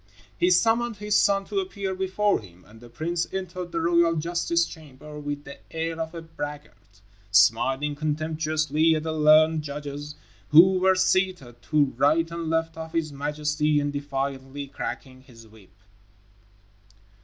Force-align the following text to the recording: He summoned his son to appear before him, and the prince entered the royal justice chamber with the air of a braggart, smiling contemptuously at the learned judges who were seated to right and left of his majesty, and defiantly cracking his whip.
He 0.35 0.49
summoned 0.49 0.95
his 0.97 1.15
son 1.15 1.45
to 1.45 1.59
appear 1.59 1.93
before 1.93 2.39
him, 2.39 2.65
and 2.65 2.81
the 2.81 2.89
prince 2.89 3.31
entered 3.31 3.71
the 3.71 3.79
royal 3.79 4.15
justice 4.15 4.65
chamber 4.65 5.19
with 5.19 5.43
the 5.43 5.59
air 5.71 5.99
of 6.01 6.15
a 6.15 6.23
braggart, 6.23 7.01
smiling 7.29 7.93
contemptuously 7.93 8.95
at 8.95 9.03
the 9.03 9.13
learned 9.13 9.61
judges 9.61 10.15
who 10.49 10.79
were 10.79 10.95
seated 10.95 11.61
to 11.61 11.93
right 11.97 12.31
and 12.31 12.49
left 12.49 12.77
of 12.77 12.93
his 12.93 13.13
majesty, 13.13 13.79
and 13.79 13.93
defiantly 13.93 14.65
cracking 14.65 15.21
his 15.21 15.47
whip. 15.47 15.69